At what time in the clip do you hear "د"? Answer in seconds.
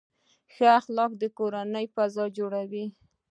1.21-1.23